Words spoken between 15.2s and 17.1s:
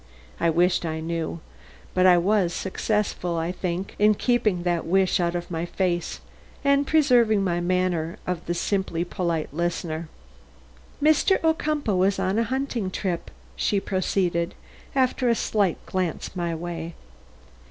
a slight glance my way.